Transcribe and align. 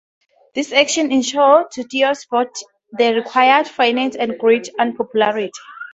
This 0.55 0.71
action 0.73 1.11
ensured 1.11 1.69
to 1.73 1.83
Teos 1.83 2.25
both 2.25 2.47
the 2.91 3.13
required 3.13 3.67
finances 3.67 4.19
and 4.19 4.31
a 4.31 4.35
great 4.35 4.67
unpopularity. 4.79 5.51